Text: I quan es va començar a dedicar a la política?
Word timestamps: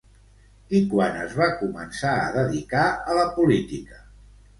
I 0.77 0.79
quan 0.93 1.19
es 1.25 1.35
va 1.39 1.49
començar 1.59 2.13
a 2.21 2.31
dedicar 2.37 2.87
a 3.13 3.19
la 3.19 3.27
política? 3.37 4.01